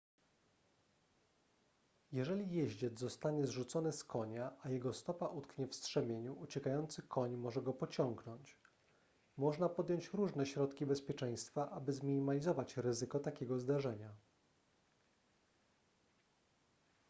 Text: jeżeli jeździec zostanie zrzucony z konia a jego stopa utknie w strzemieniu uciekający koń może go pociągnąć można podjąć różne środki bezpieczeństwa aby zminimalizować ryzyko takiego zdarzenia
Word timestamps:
jeżeli 2.11 2.51
jeździec 2.51 2.99
zostanie 2.99 3.47
zrzucony 3.47 3.91
z 3.91 4.03
konia 4.03 4.51
a 4.63 4.69
jego 4.69 4.93
stopa 4.93 5.27
utknie 5.27 5.67
w 5.67 5.75
strzemieniu 5.75 6.33
uciekający 6.33 7.01
koń 7.01 7.35
może 7.37 7.61
go 7.61 7.73
pociągnąć 7.73 8.57
można 9.37 9.69
podjąć 9.69 10.07
różne 10.09 10.45
środki 10.45 10.85
bezpieczeństwa 10.85 11.69
aby 11.71 11.93
zminimalizować 11.93 12.77
ryzyko 12.77 13.19
takiego 13.19 13.59
zdarzenia 13.59 14.15